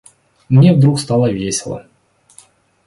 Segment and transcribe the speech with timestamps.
[0.49, 1.85] Мне вдруг стало весело!